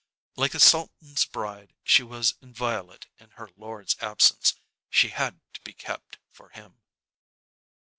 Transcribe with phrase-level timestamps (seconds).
[0.35, 4.55] Like a sultan's bride, she was inviolate in her lord's absence;
[4.89, 6.81] she had to be kept for him.